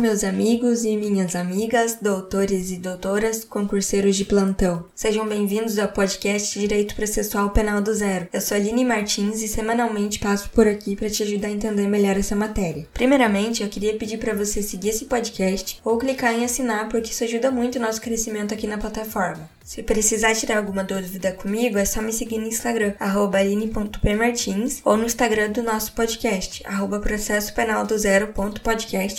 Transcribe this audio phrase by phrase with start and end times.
[0.00, 4.86] meus amigos e minhas amigas, doutores e doutoras, concurseiros de plantão.
[4.94, 8.26] Sejam bem-vindos ao podcast Direito Processual Penal do Zero.
[8.32, 12.16] Eu sou Aline Martins e semanalmente passo por aqui para te ajudar a entender melhor
[12.16, 12.88] essa matéria.
[12.94, 17.22] Primeiramente, eu queria pedir para você seguir esse podcast ou clicar em assinar, porque isso
[17.22, 19.50] ajuda muito o nosso crescimento aqui na plataforma.
[19.64, 25.04] Se precisar tirar alguma dúvida comigo, é só me seguir no Instagram, aline.pmartins, ou no
[25.04, 27.94] Instagram do nosso podcast, arroba processo penal do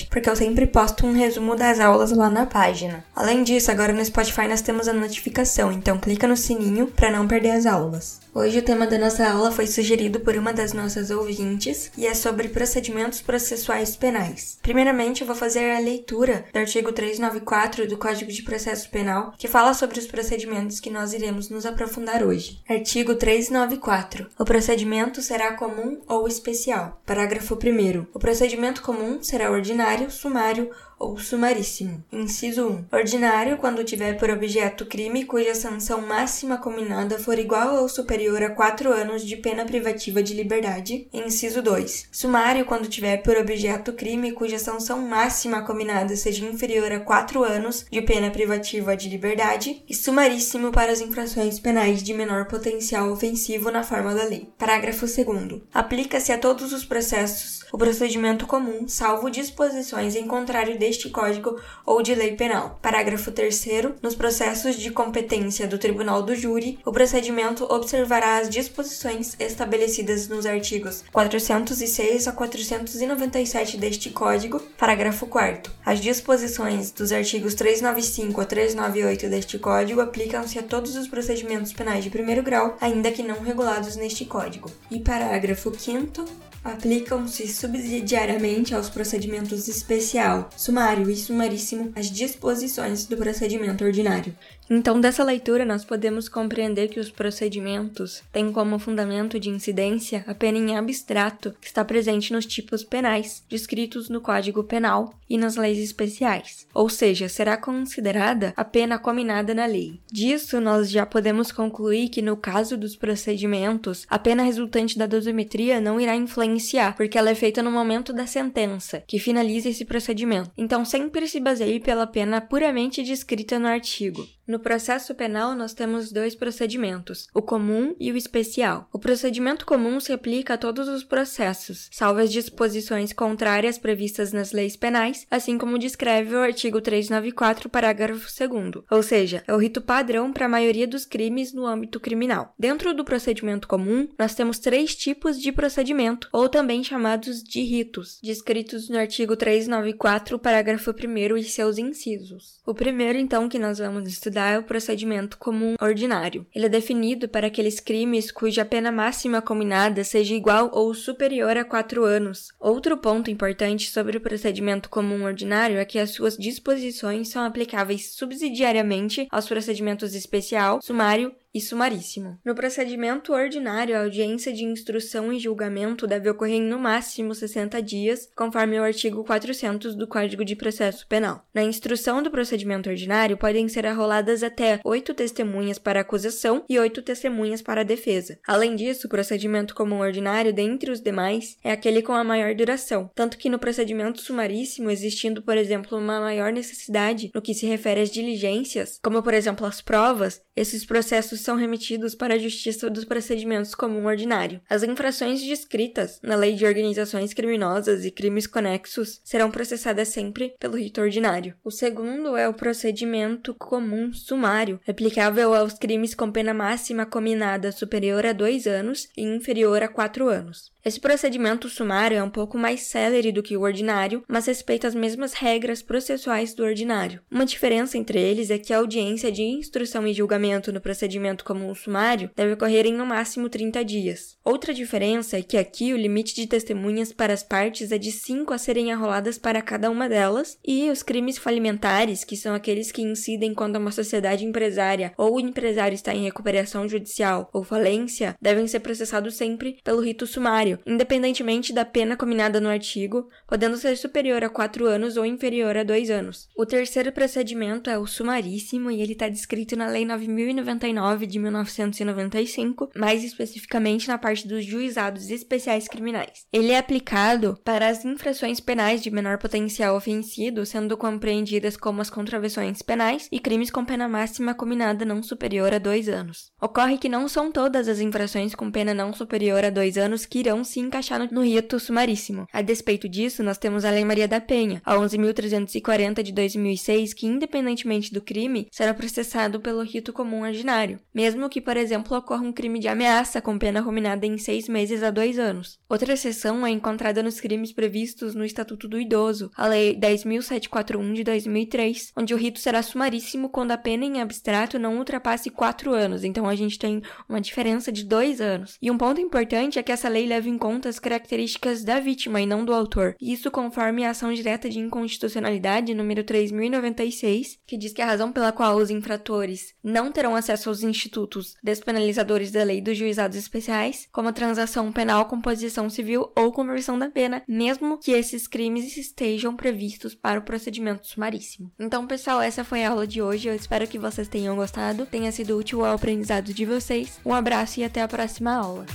[0.10, 3.04] porque eu sempre posto um resumo das aulas lá na página.
[3.16, 7.28] Além disso, agora no Spotify nós temos a notificação, então clica no sininho para não
[7.28, 8.20] perder as aulas.
[8.34, 12.14] Hoje o tema da nossa aula foi sugerido por uma das nossas ouvintes e é
[12.14, 14.58] sobre procedimentos processuais penais.
[14.62, 19.50] Primeiramente, eu vou fazer a leitura do artigo 394 do Código de Processo Penal, que
[19.50, 20.41] fala sobre os procedimentos
[20.80, 22.60] que nós iremos nos aprofundar hoje.
[22.68, 24.28] Artigo 394.
[24.40, 27.02] O procedimento será comum ou especial.
[27.06, 28.08] Parágrafo 1.
[28.14, 32.04] O procedimento comum será ordinário, sumário ou sumaríssimo.
[32.12, 32.86] Inciso 1.
[32.92, 38.52] Ordinário, quando tiver por objeto crime cuja sanção máxima combinada for igual ou superior a
[38.52, 41.08] 4 anos de pena privativa de liberdade.
[41.12, 42.10] Inciso 2.
[42.12, 47.86] Sumário, quando tiver por objeto crime cuja sanção máxima combinada seja inferior a 4 anos
[47.90, 49.84] de pena privativa de liberdade.
[49.90, 54.48] E sumaríssimo para as infrações penais de menor potencial ofensivo na forma da lei.
[54.56, 55.64] Parágrafo 2.
[55.74, 62.02] Aplica-se a todos os processos o procedimento comum, salvo disposições em contrário deste Código ou
[62.02, 62.78] de lei penal.
[62.82, 63.62] Parágrafo 3.
[64.02, 70.46] Nos processos de competência do Tribunal do Júri, o procedimento observará as disposições estabelecidas nos
[70.46, 74.60] artigos 406 a 497 deste Código.
[74.78, 75.72] Parágrafo 4.
[75.86, 82.04] As disposições dos artigos 395 a 398 deste Código aplicam-se a todos os procedimentos penais
[82.04, 84.70] de primeiro grau, ainda que não regulados neste Código.
[84.92, 93.84] E parágrafo 5 aplicam-se subsidiariamente aos procedimentos especial, sumário e sumaríssimo as disposições do procedimento
[93.84, 94.36] ordinário.
[94.70, 100.34] Então, dessa leitura, nós podemos compreender que os procedimentos têm como fundamento de incidência a
[100.34, 105.56] pena em abstrato que está presente nos tipos penais descritos no Código Penal e nas
[105.56, 110.00] leis especiais, ou seja, será considerada a pena combinada na lei.
[110.12, 115.80] Disso, nós já podemos concluir que, no caso dos procedimentos, a pena resultante da dosimetria
[115.80, 120.52] não irá influenciar, porque ela é feita no momento da sentença, que finaliza esse procedimento.
[120.58, 124.28] Então, sempre se baseie pela pena puramente descrita no artigo.
[124.52, 128.86] No processo penal, nós temos dois procedimentos, o comum e o especial.
[128.92, 134.52] O procedimento comum se aplica a todos os processos, salvo as disposições contrárias previstas nas
[134.52, 139.80] leis penais, assim como descreve o artigo 394, parágrafo 2, ou seja, é o rito
[139.80, 142.54] padrão para a maioria dos crimes no âmbito criminal.
[142.60, 148.20] Dentro do procedimento comum, nós temos três tipos de procedimento, ou também chamados de ritos,
[148.22, 152.60] descritos no artigo 394, parágrafo 1 e seus incisos.
[152.66, 156.46] O primeiro, então, que nós vamos estudar é o procedimento comum ordinário.
[156.54, 161.64] Ele é definido para aqueles crimes cuja pena máxima combinada seja igual ou superior a
[161.64, 162.50] quatro anos.
[162.60, 168.14] Outro ponto importante sobre o procedimento comum ordinário é que as suas disposições são aplicáveis
[168.16, 172.40] subsidiariamente aos procedimentos especial, sumário e sumaríssimo.
[172.46, 177.82] No procedimento ordinário, a audiência de instrução e julgamento deve ocorrer em no máximo 60
[177.82, 181.46] dias, conforme o artigo 400 do Código de Processo Penal.
[181.54, 187.02] Na instrução do procedimento ordinário, podem ser arroladas até oito testemunhas para acusação e oito
[187.02, 188.40] testemunhas para defesa.
[188.48, 193.10] Além disso, o procedimento comum ordinário, dentre os demais, é aquele com a maior duração,
[193.14, 198.02] tanto que no procedimento sumaríssimo, existindo, por exemplo, uma maior necessidade no que se refere
[198.02, 203.06] às diligências, como por exemplo as provas, esses processos são remetidos para a Justiça dos
[203.06, 204.62] Procedimentos Comum Ordinário.
[204.70, 210.78] As infrações descritas na Lei de Organizações Criminosas e Crimes Conexos serão processadas sempre pelo
[210.78, 211.56] rito ordinário.
[211.64, 218.26] O segundo é o procedimento comum sumário, aplicável aos crimes com pena máxima combinada superior
[218.26, 220.72] a dois anos e inferior a quatro anos.
[220.84, 224.96] Esse procedimento sumário é um pouco mais célere do que o ordinário, mas respeita as
[224.96, 227.22] mesmas regras processuais do ordinário.
[227.30, 231.74] Uma diferença entre eles é que a audiência de instrução e julgamento no procedimento comum
[231.74, 234.38] sumário deve ocorrer em no máximo 30 dias.
[234.44, 238.54] Outra diferença é que aqui o limite de testemunhas para as partes é de 5
[238.54, 243.02] a serem arroladas para cada uma delas, e os crimes falimentares, que são aqueles que
[243.02, 248.68] incidem quando uma sociedade empresária ou o empresário está em recuperação judicial ou falência, devem
[248.68, 254.44] ser processados sempre pelo rito sumário independentemente da pena combinada no artigo, podendo ser superior
[254.44, 256.48] a 4 anos ou inferior a 2 anos.
[256.56, 261.40] O terceiro procedimento é o sumaríssimo e ele está descrito na Lei 9099 9 de
[261.40, 266.46] 1995, mais especificamente na parte dos juizados especiais criminais.
[266.52, 272.10] Ele é aplicado para as infrações penais de menor potencial ofensivo, sendo compreendidas como as
[272.10, 276.52] contravenções penais e crimes com pena máxima combinada não superior a dois anos.
[276.60, 280.40] Ocorre que não são todas as infrações com pena não superior a dois anos que
[280.40, 282.48] irão se encaixar no rito sumaríssimo.
[282.52, 287.28] A despeito disso, nós temos a Lei Maria da Penha, a 11.340 de 2006, que,
[287.28, 292.52] independentemente do crime, será processado pelo rito comum ordinário, mesmo que, por exemplo, ocorra um
[292.52, 295.80] crime de ameaça com pena combinada em seis meses a dois anos.
[295.90, 301.24] Outra exceção é encontrada nos crimes previstos no Estatuto do Idoso, a Lei 10.741 de
[301.24, 306.24] 2003, onde o rito será sumaríssimo quando a pena em abstrato não ultrapasse quatro anos.
[306.24, 308.78] Então a gente tem uma diferença de dois anos.
[308.82, 312.42] E um ponto importante é que essa lei leva em conta as características da vítima
[312.42, 313.16] e não do autor.
[313.20, 318.52] Isso conforme a ação direta de inconstitucionalidade número 3096, que diz que a razão pela
[318.52, 324.30] qual os infratores não terão acesso aos institutos despenalizadores da lei dos juizados especiais, como
[324.30, 330.14] a transação penal, composição civil ou conversão da pena, mesmo que esses crimes estejam previstos
[330.14, 331.72] para o procedimento sumaríssimo.
[331.80, 333.48] Então, pessoal, essa foi a aula de hoje.
[333.48, 337.20] Eu espero que vocês tenham gostado, tenha sido útil ao aprendizado de vocês.
[337.26, 338.86] Um abraço e até a próxima aula.